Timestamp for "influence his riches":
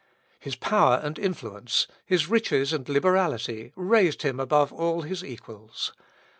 1.19-2.73